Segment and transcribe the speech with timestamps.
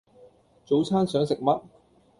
[0.65, 1.63] 早餐想食乜？